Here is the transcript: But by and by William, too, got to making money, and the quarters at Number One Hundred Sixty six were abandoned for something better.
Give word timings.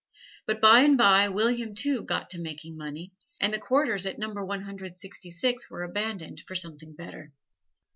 But 0.47 0.59
by 0.59 0.79
and 0.81 0.97
by 0.97 1.29
William, 1.29 1.75
too, 1.75 2.01
got 2.01 2.31
to 2.31 2.41
making 2.41 2.75
money, 2.75 3.13
and 3.39 3.53
the 3.53 3.59
quarters 3.59 4.03
at 4.07 4.17
Number 4.17 4.43
One 4.43 4.63
Hundred 4.63 4.97
Sixty 4.97 5.29
six 5.29 5.69
were 5.69 5.83
abandoned 5.83 6.41
for 6.47 6.55
something 6.55 6.95
better. 6.95 7.33